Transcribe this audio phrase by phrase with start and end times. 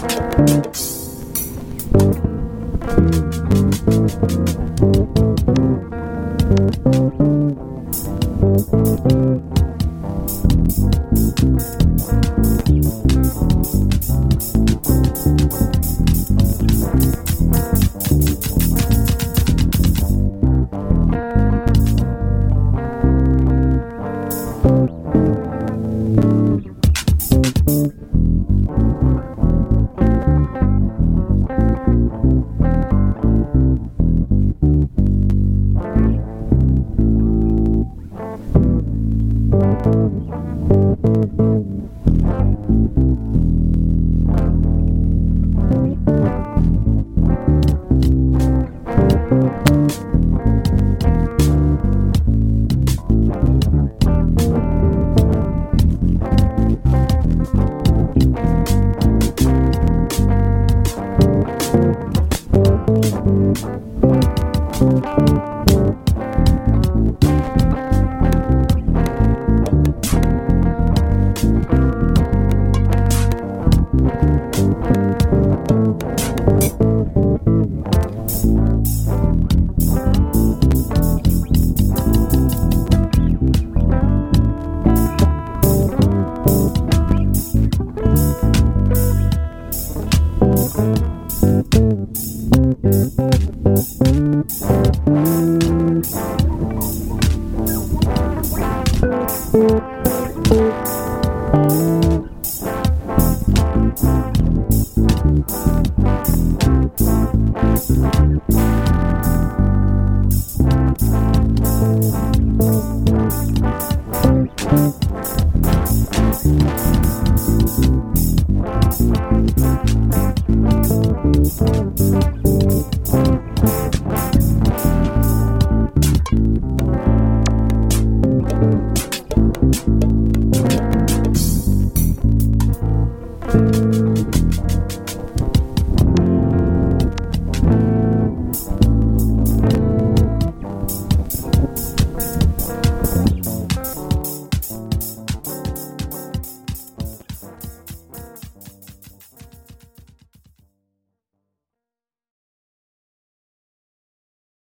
[0.00, 1.01] you